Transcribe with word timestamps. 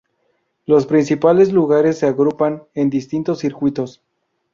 Los 0.65 0.87
principales 0.87 1.51
lugares 1.51 1.99
se 1.99 2.07
agrupan 2.07 2.63
en 2.73 2.89
distintos 2.89 3.37
circuitos. 3.37 4.01